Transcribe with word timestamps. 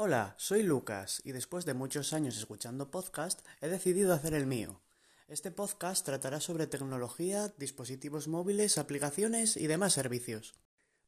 Hola, 0.00 0.36
soy 0.36 0.62
Lucas 0.62 1.20
y 1.24 1.32
después 1.32 1.64
de 1.64 1.74
muchos 1.74 2.12
años 2.12 2.38
escuchando 2.38 2.88
podcast 2.88 3.44
he 3.60 3.66
decidido 3.66 4.14
hacer 4.14 4.32
el 4.32 4.46
mío. 4.46 4.80
Este 5.26 5.50
podcast 5.50 6.06
tratará 6.06 6.40
sobre 6.40 6.68
tecnología, 6.68 7.52
dispositivos 7.58 8.28
móviles, 8.28 8.78
aplicaciones 8.78 9.56
y 9.56 9.66
demás 9.66 9.94
servicios. 9.94 10.54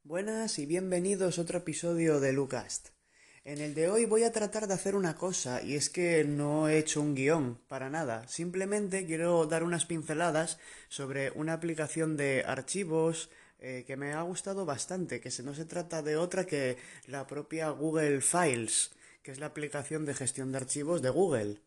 Buenas 0.03 0.59
y 0.59 0.67
bienvenidos 0.67 1.39
a 1.39 1.43
otro 1.43 1.59
episodio 1.59 2.19
de 2.19 2.33
Lucast. 2.33 2.89
En 3.45 3.61
el 3.61 3.77
de 3.77 3.89
hoy 3.89 4.07
voy 4.07 4.25
a 4.25 4.33
tratar 4.33 4.67
de 4.67 4.75
hacer 4.75 4.97
una 4.97 5.15
cosa 5.15 5.63
y 5.63 5.77
es 5.77 5.89
que 5.89 6.25
no 6.25 6.69
he 6.69 6.77
hecho 6.77 7.01
un 7.01 7.15
guion 7.15 7.61
para 7.69 7.91
nada. 7.91 8.27
Simplemente 8.27 9.07
quiero 9.07 9.47
dar 9.47 9.63
unas 9.63 9.87
pinceladas 9.87 10.59
sobre 10.89 11.31
una 11.31 11.53
aplicación 11.53 12.17
de 12.17 12.43
archivos 12.45 13.31
eh, 13.61 13.85
que 13.87 13.97
me 13.97 14.15
ha 14.15 14.23
gustado 14.23 14.65
bastante, 14.65 15.21
que 15.21 15.31
no 15.43 15.55
se 15.55 15.67
trata 15.67 16.03
de 16.03 16.17
otra 16.17 16.47
que 16.47 16.79
la 17.07 17.27
propia 17.27 17.69
Google 17.69 18.23
Files, 18.23 18.91
que 19.23 19.33
es 19.33 19.39
la 19.39 19.47
aplicación 19.47 20.07
de 20.07 20.15
gestión 20.15 20.51
de 20.51 20.59
archivos 20.59 21.03
de 21.03 21.11
Google. 21.11 21.61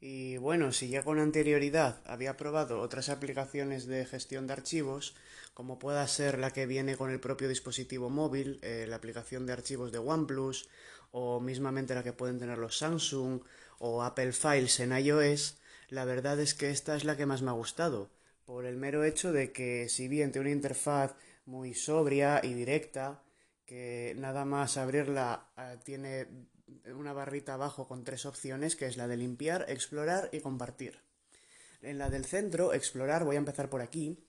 Y 0.00 0.36
bueno, 0.38 0.72
si 0.72 0.88
ya 0.88 1.04
con 1.04 1.20
anterioridad 1.20 2.02
había 2.04 2.36
probado 2.36 2.80
otras 2.80 3.08
aplicaciones 3.08 3.86
de 3.86 4.04
gestión 4.04 4.46
de 4.46 4.54
archivos, 4.54 5.14
como 5.54 5.78
pueda 5.78 6.06
ser 6.08 6.38
la 6.38 6.50
que 6.52 6.66
viene 6.66 6.96
con 6.96 7.10
el 7.10 7.20
propio 7.20 7.48
dispositivo 7.48 8.10
móvil, 8.10 8.58
eh, 8.62 8.86
la 8.88 8.96
aplicación 8.96 9.46
de 9.46 9.52
archivos 9.52 9.92
de 9.92 9.98
OnePlus, 9.98 10.68
o 11.12 11.40
mismamente 11.40 11.94
la 11.94 12.02
que 12.02 12.12
pueden 12.12 12.38
tener 12.38 12.58
los 12.58 12.78
Samsung 12.78 13.40
o 13.78 14.02
Apple 14.02 14.32
Files 14.32 14.80
en 14.80 14.92
iOS, 14.92 15.58
la 15.88 16.04
verdad 16.04 16.40
es 16.40 16.54
que 16.54 16.70
esta 16.70 16.96
es 16.96 17.04
la 17.04 17.16
que 17.16 17.26
más 17.26 17.42
me 17.42 17.50
ha 17.50 17.54
gustado, 17.54 18.10
por 18.46 18.64
el 18.64 18.76
mero 18.76 19.04
hecho 19.04 19.32
de 19.32 19.52
que 19.52 19.88
si 19.88 20.08
bien 20.08 20.32
tiene 20.32 20.48
una 20.48 20.56
interfaz 20.56 21.14
muy 21.44 21.74
sobria 21.74 22.40
y 22.42 22.54
directa, 22.54 23.22
que 23.66 24.14
nada 24.16 24.44
más 24.44 24.76
abrirla 24.76 25.50
eh, 25.58 25.76
tiene 25.84 26.28
una 26.94 27.12
barrita 27.12 27.54
abajo 27.54 27.86
con 27.86 28.04
tres 28.04 28.24
opciones, 28.24 28.76
que 28.76 28.86
es 28.86 28.96
la 28.96 29.08
de 29.08 29.16
limpiar, 29.16 29.66
explorar 29.68 30.28
y 30.32 30.40
compartir. 30.40 31.00
En 31.82 31.98
la 31.98 32.08
del 32.08 32.24
centro, 32.24 32.72
explorar, 32.72 33.24
voy 33.24 33.36
a 33.36 33.40
empezar 33.40 33.68
por 33.68 33.82
aquí, 33.82 34.24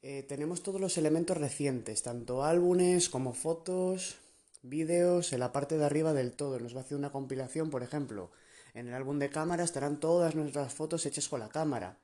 eh, 0.00 0.22
tenemos 0.22 0.62
todos 0.62 0.80
los 0.80 0.96
elementos 0.96 1.36
recientes, 1.36 2.02
tanto 2.02 2.44
álbumes 2.44 3.08
como 3.08 3.34
fotos, 3.34 4.18
vídeos, 4.62 5.32
en 5.32 5.40
la 5.40 5.52
parte 5.52 5.76
de 5.76 5.84
arriba 5.84 6.12
del 6.12 6.32
todo. 6.32 6.60
Nos 6.60 6.74
va 6.74 6.80
a 6.80 6.82
hacer 6.84 6.96
una 6.96 7.10
compilación, 7.10 7.70
por 7.70 7.82
ejemplo. 7.82 8.30
En 8.74 8.86
el 8.86 8.94
álbum 8.94 9.18
de 9.18 9.30
cámara 9.30 9.64
estarán 9.64 9.98
todas 9.98 10.36
nuestras 10.36 10.72
fotos 10.72 11.04
hechas 11.06 11.28
con 11.28 11.40
la 11.40 11.48
cámara. 11.48 11.98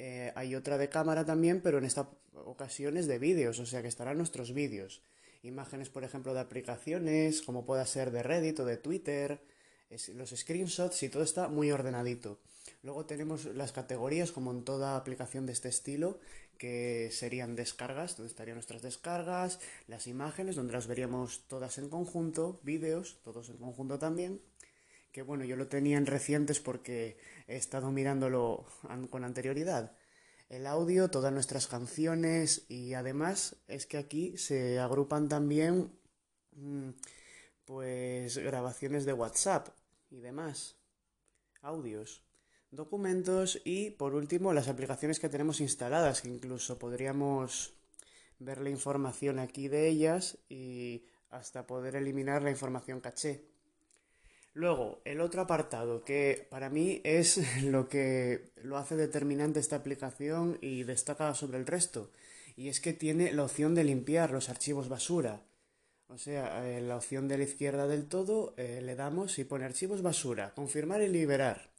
Eh, 0.00 0.32
hay 0.36 0.54
otra 0.54 0.78
de 0.78 0.88
cámara 0.88 1.24
también, 1.24 1.60
pero 1.60 1.78
en 1.78 1.84
esta 1.84 2.08
ocasión 2.44 2.96
es 2.96 3.08
de 3.08 3.18
vídeos, 3.18 3.58
o 3.58 3.66
sea 3.66 3.82
que 3.82 3.88
estarán 3.88 4.16
nuestros 4.16 4.54
vídeos. 4.54 5.02
Imágenes, 5.42 5.88
por 5.88 6.04
ejemplo, 6.04 6.34
de 6.34 6.38
aplicaciones, 6.38 7.42
como 7.42 7.66
pueda 7.66 7.84
ser 7.84 8.12
de 8.12 8.22
Reddit 8.22 8.60
o 8.60 8.64
de 8.64 8.76
Twitter, 8.76 9.42
los 10.14 10.30
screenshots 10.30 11.02
y 11.02 11.08
todo 11.08 11.24
está 11.24 11.48
muy 11.48 11.72
ordenadito. 11.72 12.38
Luego 12.84 13.06
tenemos 13.06 13.46
las 13.46 13.72
categorías, 13.72 14.30
como 14.30 14.52
en 14.52 14.62
toda 14.62 14.96
aplicación 14.96 15.46
de 15.46 15.52
este 15.52 15.68
estilo, 15.68 16.20
que 16.58 17.10
serían 17.10 17.56
descargas, 17.56 18.16
donde 18.16 18.30
estarían 18.30 18.54
nuestras 18.54 18.82
descargas, 18.82 19.58
las 19.88 20.06
imágenes, 20.06 20.54
donde 20.54 20.74
las 20.74 20.86
veríamos 20.86 21.42
todas 21.48 21.76
en 21.78 21.88
conjunto, 21.88 22.60
vídeos, 22.62 23.18
todos 23.24 23.48
en 23.48 23.56
conjunto 23.56 23.98
también, 23.98 24.40
que 25.18 25.22
bueno, 25.22 25.44
yo 25.44 25.56
lo 25.56 25.66
tenía 25.66 25.98
en 25.98 26.06
recientes 26.06 26.60
porque 26.60 27.18
he 27.48 27.56
estado 27.56 27.90
mirándolo 27.90 28.64
con 29.10 29.24
anterioridad. 29.24 29.96
El 30.48 30.64
audio, 30.64 31.10
todas 31.10 31.32
nuestras 31.32 31.66
canciones 31.66 32.66
y 32.68 32.94
además 32.94 33.56
es 33.66 33.86
que 33.86 33.98
aquí 33.98 34.38
se 34.38 34.78
agrupan 34.78 35.28
también 35.28 35.90
mm, 36.52 36.90
pues 37.64 38.38
grabaciones 38.38 39.04
de 39.06 39.12
WhatsApp 39.12 39.70
y 40.08 40.20
demás, 40.20 40.76
audios 41.62 42.22
documentos 42.70 43.60
y 43.64 43.90
por 43.90 44.14
último 44.14 44.52
las 44.52 44.68
aplicaciones 44.68 45.18
que 45.18 45.28
tenemos 45.28 45.60
instaladas, 45.60 46.22
que 46.22 46.28
incluso 46.28 46.78
podríamos 46.78 47.74
ver 48.38 48.60
la 48.60 48.70
información 48.70 49.40
aquí 49.40 49.66
de 49.66 49.88
ellas 49.88 50.38
y 50.48 51.06
hasta 51.28 51.66
poder 51.66 51.96
eliminar 51.96 52.44
la 52.44 52.52
información 52.52 53.00
caché. 53.00 53.57
Luego, 54.54 55.00
el 55.04 55.20
otro 55.20 55.42
apartado 55.42 56.04
que 56.04 56.46
para 56.50 56.68
mí 56.68 57.00
es 57.04 57.40
lo 57.62 57.88
que 57.88 58.50
lo 58.62 58.76
hace 58.76 58.96
determinante 58.96 59.60
esta 59.60 59.76
aplicación 59.76 60.58
y 60.60 60.84
destaca 60.84 61.34
sobre 61.34 61.58
el 61.58 61.66
resto, 61.66 62.10
y 62.56 62.68
es 62.68 62.80
que 62.80 62.92
tiene 62.92 63.32
la 63.32 63.44
opción 63.44 63.74
de 63.74 63.84
limpiar 63.84 64.30
los 64.30 64.48
archivos 64.48 64.88
basura. 64.88 65.42
O 66.08 66.16
sea, 66.16 66.66
eh, 66.66 66.80
la 66.80 66.96
opción 66.96 67.28
de 67.28 67.36
la 67.36 67.44
izquierda 67.44 67.86
del 67.86 68.06
todo 68.08 68.54
eh, 68.56 68.80
le 68.82 68.96
damos 68.96 69.38
y 69.38 69.44
pone 69.44 69.66
archivos 69.66 70.00
basura, 70.00 70.54
confirmar 70.54 71.02
y 71.02 71.08
liberar. 71.08 71.70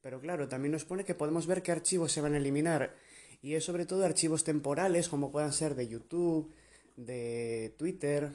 Pero 0.00 0.20
claro, 0.20 0.48
también 0.48 0.72
nos 0.72 0.84
pone 0.84 1.04
que 1.04 1.14
podemos 1.14 1.46
ver 1.46 1.62
qué 1.62 1.72
archivos 1.72 2.12
se 2.12 2.20
van 2.20 2.34
a 2.34 2.38
eliminar. 2.38 2.94
Y 3.42 3.54
es 3.54 3.64
sobre 3.64 3.86
todo 3.86 4.04
archivos 4.04 4.44
temporales, 4.44 5.08
como 5.08 5.32
puedan 5.32 5.52
ser 5.52 5.74
de 5.74 5.88
YouTube, 5.88 6.52
de 6.96 7.74
Twitter 7.76 8.30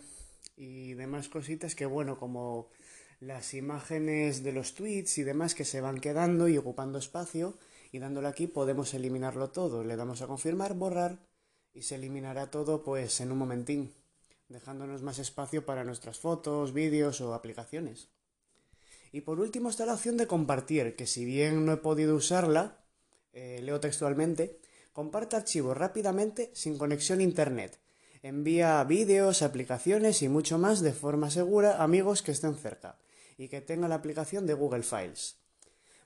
y 0.57 0.93
demás 0.93 1.29
cositas 1.29 1.75
que, 1.75 1.85
bueno, 1.85 2.17
como 2.17 2.69
las 3.19 3.55
imágenes 3.55 4.43
de 4.43 4.51
los 4.51 4.75
tweets 4.75 5.17
y 5.17 5.23
demás 5.23 5.55
que 5.55 5.65
se 5.65 5.81
van 5.81 5.99
quedando 5.99 6.47
y 6.47 6.57
ocupando 6.57 6.99
espacio. 6.99 7.55
Y 7.91 7.99
dándole 7.99 8.27
aquí 8.27 8.47
podemos 8.47 8.93
eliminarlo 8.93 9.49
todo. 9.49 9.83
Le 9.83 9.95
damos 9.95 10.21
a 10.21 10.27
confirmar, 10.27 10.73
borrar 10.75 11.19
y 11.73 11.83
se 11.83 11.95
eliminará 11.95 12.51
todo 12.51 12.83
pues 12.83 13.21
en 13.21 13.31
un 13.31 13.37
momentín, 13.37 13.93
dejándonos 14.49 15.01
más 15.01 15.19
espacio 15.19 15.65
para 15.65 15.83
nuestras 15.83 16.19
fotos, 16.19 16.73
vídeos 16.73 17.21
o 17.21 17.33
aplicaciones. 17.33 18.09
Y 19.11 19.21
por 19.21 19.39
último 19.39 19.69
está 19.69 19.85
la 19.85 19.93
opción 19.93 20.17
de 20.17 20.27
compartir, 20.27 20.95
que 20.95 21.07
si 21.07 21.23
bien 21.23 21.65
no 21.65 21.73
he 21.73 21.77
podido 21.77 22.15
usarla, 22.15 22.83
eh, 23.31 23.61
leo 23.63 23.79
textualmente, 23.79 24.59
comparte 24.91 25.37
archivos 25.37 25.77
rápidamente 25.77 26.51
sin 26.53 26.77
conexión 26.77 27.19
a 27.19 27.23
internet. 27.23 27.79
Envía 28.21 28.83
vídeos, 28.83 29.41
aplicaciones 29.41 30.21
y 30.23 30.27
mucho 30.27 30.57
más 30.57 30.81
de 30.81 30.91
forma 30.91 31.31
segura 31.31 31.77
a 31.77 31.83
amigos 31.83 32.21
que 32.21 32.31
estén 32.31 32.55
cerca 32.55 32.97
y 33.37 33.47
que 33.47 33.61
tengan 33.61 33.89
la 33.89 33.95
aplicación 33.95 34.45
de 34.45 34.53
Google 34.53 34.83
Files. 34.83 35.37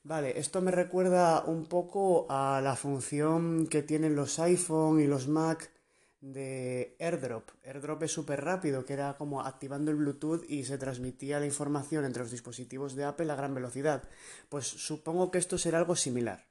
Vale, 0.03 0.39
esto 0.39 0.61
me 0.61 0.71
recuerda 0.71 1.43
un 1.45 1.67
poco 1.67 2.25
a 2.29 2.59
la 2.61 2.75
función 2.75 3.67
que 3.67 3.83
tienen 3.83 4.15
los 4.15 4.39
iPhone 4.39 4.99
y 4.99 5.05
los 5.05 5.27
Mac 5.27 5.71
de 6.21 6.95
AirDrop. 6.99 7.49
AirDrop 7.63 8.03
es 8.03 8.11
súper 8.11 8.43
rápido, 8.43 8.83
que 8.83 8.93
era 8.93 9.15
como 9.17 9.41
activando 9.41 9.91
el 9.91 9.97
Bluetooth 9.97 10.43
y 10.49 10.65
se 10.65 10.79
transmitía 10.79 11.39
la 11.39 11.45
información 11.45 12.05
entre 12.05 12.23
los 12.23 12.31
dispositivos 12.31 12.95
de 12.95 13.05
Apple 13.05 13.31
a 13.31 13.35
gran 13.35 13.53
velocidad. 13.53 14.03
Pues 14.49 14.67
supongo 14.67 15.29
que 15.29 15.37
esto 15.37 15.57
será 15.57 15.77
algo 15.77 15.95
similar. 15.95 16.47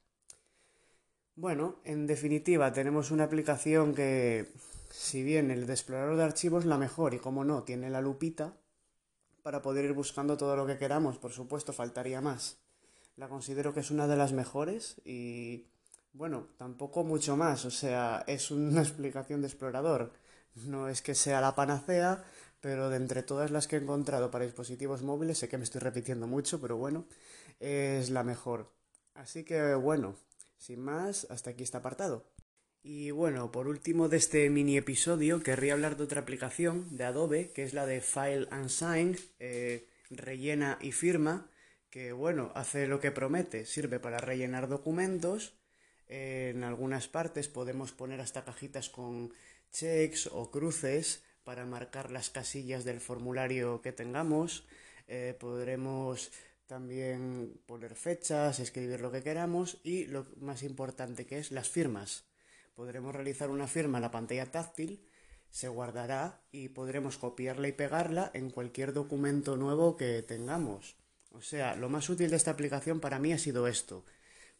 Bueno, 1.35 1.81
en 1.85 2.07
definitiva, 2.07 2.73
tenemos 2.73 3.11
una 3.11 3.25
aplicación 3.25 3.95
que, 3.95 4.47
si 4.91 5.25
bien 5.25 5.51
el 5.51 5.67
de 5.67 5.73
explorador 5.73 6.17
de 6.17 6.25
archivos 6.25 6.67
la 6.67 6.79
mejor 6.79 7.15
y 7.15 7.19
como 7.19 7.45
no, 7.45 7.65
tiene 7.65 7.91
la 7.91 8.01
lupita 8.01 8.60
para 9.43 9.63
poder 9.63 9.85
ir 9.85 9.93
buscando 9.93 10.37
todo 10.37 10.57
lo 10.57 10.67
que 10.67 10.79
queramos, 10.79 11.19
por 11.19 11.33
supuesto, 11.33 11.73
faltaría 11.73 12.21
más. 12.21 12.59
La 13.17 13.29
considero 13.29 13.75
que 13.75 13.81
es 13.81 13.91
una 13.91 14.07
de 14.07 14.17
las 14.17 14.33
mejores 14.33 15.01
y 15.05 15.67
bueno, 16.13 16.49
tampoco 16.59 17.05
mucho 17.05 17.37
más, 17.37 17.65
o 17.65 17.71
sea, 17.71 18.25
es 18.27 18.51
una 18.51 18.81
explicación 18.83 19.41
de 19.41 19.49
explorador. 19.49 20.13
No 20.67 20.89
es 20.89 21.03
que 21.03 21.15
sea 21.15 21.41
la 21.41 21.55
panacea, 21.55 22.25
pero 22.61 22.91
de 22.91 22.97
entre 22.97 23.23
todas 23.23 23.51
las 23.51 23.69
que 23.69 23.77
he 23.77 23.81
encontrado 23.81 24.31
para 24.31 24.45
dispositivos 24.45 25.03
móviles, 25.03 25.39
sé 25.39 25.49
que 25.49 25.59
me 25.59 25.65
estoy 25.65 25.81
repitiendo 25.81 26.27
mucho, 26.27 26.61
pero 26.61 26.77
bueno, 26.77 27.07
es 27.61 28.11
la 28.11 28.25
mejor. 28.25 28.71
Así 29.15 29.45
que 29.45 29.75
bueno, 29.75 30.17
sin 30.59 30.81
más, 30.83 31.27
hasta 31.31 31.51
aquí 31.51 31.63
está 31.63 31.79
apartado. 31.79 32.25
Y 32.83 33.11
bueno, 33.11 33.53
por 33.53 33.69
último 33.69 34.09
de 34.09 34.17
este 34.17 34.49
mini 34.51 34.77
episodio, 34.77 35.43
querría 35.43 35.75
hablar 35.75 35.97
de 35.97 36.05
otra 36.05 36.23
aplicación 36.23 36.97
de 36.97 37.05
Adobe, 37.05 37.51
que 37.53 37.63
es 37.63 37.75
la 37.75 37.87
de 37.87 38.01
File 38.01 38.49
and 38.51 38.69
Sign, 38.69 39.19
eh, 39.39 39.87
rellena 40.11 40.79
y 40.81 40.93
firma, 40.93 41.51
que 41.91 42.13
bueno, 42.13 42.53
hace 42.55 42.87
lo 42.87 43.01
que 43.01 43.11
promete, 43.11 43.67
sirve 43.67 44.01
para 44.01 44.19
rellenar 44.19 44.69
documentos 44.69 45.61
en 46.11 46.65
algunas 46.65 47.07
partes 47.07 47.47
podemos 47.47 47.93
poner 47.93 48.21
hasta 48.21 48.45
cajitas 48.45 48.91
con 48.91 49.33
checks 49.71 50.27
o 50.27 50.51
cruces 50.51 51.23
para 51.45 51.65
marcar 51.65 52.11
las 52.11 52.31
casillas 52.31 52.85
del 52.85 53.01
formulario 53.01 53.81
que 53.81 53.93
tengamos. 53.93 54.67
Eh, 55.07 55.37
podremos 55.39 56.33
también 56.67 57.61
poner 57.65 57.95
fechas, 57.95 58.59
escribir 58.59 59.01
lo 59.01 59.13
que 59.13 59.23
queramos 59.23 59.79
y 59.85 60.07
lo 60.07 60.27
más 60.41 60.65
importante 60.65 61.27
que 61.27 61.39
es 61.39 61.53
las 61.53 61.69
firmas. 61.69 62.30
Podremos 62.75 63.15
realizar 63.15 63.51
una 63.51 63.67
firma 63.67 63.99
en 63.99 64.03
la 64.03 64.11
pantalla 64.11 64.51
táctil, 64.51 65.07
se 65.51 65.69
guardará 65.69 66.41
y 66.53 66.69
podremos 66.69 67.19
copiarla 67.19 67.69
y 67.69 67.73
pegarla 67.73 68.31
en 68.35 68.51
cualquier 68.51 68.93
documento 68.93 69.57
nuevo 69.57 69.97
que 69.97 70.23
tengamos. 70.23 70.97
O 71.33 71.41
sea, 71.43 71.75
lo 71.77 71.89
más 71.89 72.09
útil 72.09 72.31
de 72.31 72.37
esta 72.37 72.53
aplicación 72.53 73.01
para 73.01 73.19
mí 73.19 73.33
ha 73.33 73.39
sido 73.39 73.67
esto, 73.67 74.05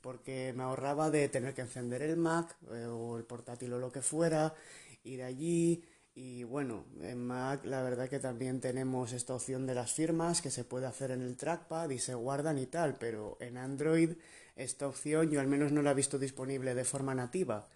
porque 0.01 0.53
me 0.57 0.63
ahorraba 0.63 1.11
de 1.11 1.29
tener 1.29 1.55
que 1.55 1.63
encender 1.63 2.03
el 2.03 2.17
Mac 2.17 2.57
eh, 2.73 2.87
o 2.87 3.19
el 3.19 3.25
portátil 3.25 3.73
o 3.73 3.79
lo 3.79 3.93
que 3.93 4.03
fuera, 4.03 4.55
ir 5.05 5.23
allí, 5.23 5.83
Y 6.15 6.43
bueno, 6.45 6.85
en 7.01 7.25
Mac 7.25 7.65
la 7.65 7.83
verdad 7.83 8.09
que 8.09 8.19
también 8.19 8.61
tenemos 8.61 9.13
esta 9.13 9.35
opción 9.35 9.67
de 9.67 9.75
las 9.75 9.93
firmas 9.93 10.43
que 10.43 10.51
se 10.51 10.65
puede 10.65 10.87
hacer 10.87 11.13
en 11.13 11.23
el 11.23 11.37
trackpad 11.37 11.91
y 11.91 11.99
se 11.99 12.15
guardan 12.15 12.59
y 12.59 12.67
tal, 12.67 12.99
pero 12.99 13.37
en 13.41 13.57
Android 13.57 14.11
esta 14.57 14.89
opción 14.89 15.31
yo 15.31 15.41
al 15.41 15.47
menos 15.47 15.73
no 15.73 15.83
la 15.83 15.93
he 15.93 15.95
visto 15.95 16.19
disponible 16.19 16.75
de 16.75 16.85
forma 16.85 17.15
nativa. 17.15 17.69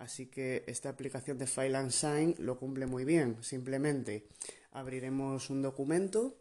Así 0.00 0.26
que 0.26 0.64
esta 0.66 0.88
aplicación 0.88 1.36
de 1.36 1.46
File 1.46 1.76
and 1.76 1.90
Sign 1.90 2.34
lo 2.38 2.58
cumple 2.58 2.86
muy 2.86 3.04
bien. 3.04 3.36
Simplemente 3.42 4.26
abriremos 4.72 5.50
un 5.50 5.60
documento, 5.60 6.38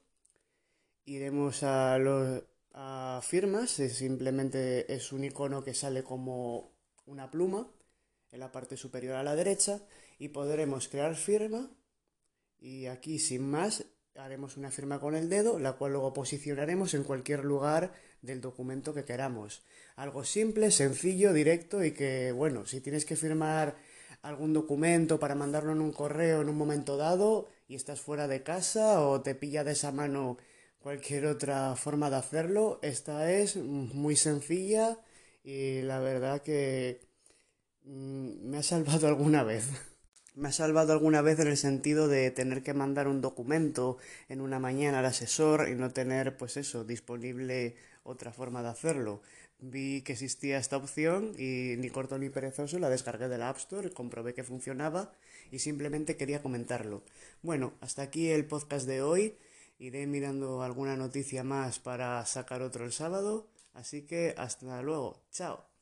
iremos 1.04 1.64
a, 1.64 1.98
los, 1.98 2.42
a 2.72 3.20
firmas, 3.22 3.72
simplemente 3.72 4.94
es 4.94 5.12
un 5.12 5.26
icono 5.26 5.62
que 5.62 5.74
sale 5.74 6.04
como 6.04 6.72
una 7.06 7.30
pluma 7.30 7.70
en 8.32 8.40
la 8.40 8.50
parte 8.50 8.78
superior 8.78 9.16
a 9.16 9.24
la 9.24 9.36
derecha 9.36 9.82
y 10.20 10.30
podremos 10.30 10.88
crear 10.88 11.18
firma 11.18 11.70
y 12.60 12.86
aquí 12.86 13.20
sin 13.20 13.52
más 13.52 13.84
haremos 14.16 14.58
una 14.58 14.72
firma 14.72 15.00
con 15.00 15.16
el 15.16 15.30
dedo, 15.30 15.60
la 15.60 15.74
cual 15.74 15.94
luego 15.94 16.14
posicionaremos 16.14 16.94
en 16.94 17.04
cualquier 17.04 17.46
lugar 17.46 17.94
del 18.22 18.42
documento 18.42 18.94
que 18.94 19.06
queramos. 19.06 19.64
Algo 19.96 20.24
simple, 20.24 20.72
sencillo, 20.72 21.34
directo 21.34 21.84
y 21.84 21.92
que, 21.92 22.32
bueno, 22.32 22.66
si 22.66 22.82
tienes 22.82 23.06
que 23.06 23.16
firmar 23.16 23.76
algún 24.22 24.54
documento 24.54 25.20
para 25.20 25.36
mandarlo 25.36 25.72
en 25.72 25.82
un 25.82 25.94
correo 25.94 26.42
en 26.42 26.50
un 26.50 26.58
momento 26.58 26.98
dado 26.98 27.48
y 27.68 27.76
estás 27.76 28.02
fuera 28.02 28.28
de 28.28 28.44
casa 28.44 29.02
o 29.02 29.22
te 29.22 29.36
pilla 29.36 29.64
de 29.64 29.72
esa 29.72 29.92
mano 29.92 30.38
cualquier 30.80 31.26
otra 31.26 31.76
forma 31.76 32.10
de 32.10 32.18
hacerlo, 32.18 32.80
esta 32.82 33.32
es 33.32 33.58
muy 33.58 34.16
sencilla 34.16 35.00
y 35.44 35.82
la 35.82 36.00
verdad 36.00 36.42
que 36.42 37.02
mm, 37.84 38.50
me 38.50 38.58
ha 38.58 38.64
salvado 38.64 39.08
alguna 39.10 39.44
vez. 39.44 39.66
Me 40.36 40.50
ha 40.50 40.52
salvado 40.52 40.94
alguna 40.94 41.22
vez 41.22 41.40
en 41.40 41.48
el 41.48 41.58
sentido 41.58 42.08
de 42.08 42.32
tener 42.32 42.64
que 42.64 42.74
mandar 42.74 43.08
un 43.08 43.22
documento 43.22 43.98
en 44.30 44.42
una 44.42 44.60
mañana 44.60 45.00
al 45.00 45.06
asesor 45.06 45.68
y 45.70 45.76
no 45.76 45.92
tener, 45.92 46.38
pues 46.38 46.58
eso, 46.58 46.84
disponible 46.84 47.76
otra 48.04 48.32
forma 48.32 48.62
de 48.64 48.70
hacerlo. 48.70 49.22
Vi 49.60 50.02
que 50.04 50.14
existía 50.14 50.58
esta 50.58 50.78
opción 50.78 51.34
y 51.38 51.76
ni 51.78 51.90
corto 51.90 52.18
ni 52.18 52.30
perezoso 52.30 52.80
la 52.80 52.90
descargué 52.90 53.28
de 53.28 53.38
la 53.38 53.50
App 53.50 53.58
Store, 53.58 53.92
comprobé 53.92 54.34
que 54.34 54.44
funcionaba 54.44 55.12
y 55.52 55.60
simplemente 55.60 56.16
quería 56.16 56.42
comentarlo. 56.42 57.04
Bueno, 57.42 57.74
hasta 57.82 58.04
aquí 58.04 58.30
el 58.30 58.46
podcast 58.46 58.88
de 58.88 59.02
hoy. 59.02 59.36
Iré 59.80 60.08
mirando 60.08 60.62
alguna 60.62 60.98
noticia 60.98 61.44
más 61.44 61.80
para 61.80 62.26
sacar 62.26 62.62
otro 62.62 62.86
el 62.86 62.92
sábado. 62.92 63.48
Así 63.74 64.02
que 64.04 64.36
hasta 64.38 64.82
luego. 64.82 65.22
Chao. 65.32 65.79